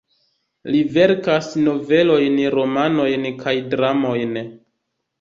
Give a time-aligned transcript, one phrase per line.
[0.75, 4.39] Li verkas novelojn, romanojn kaj dramojn.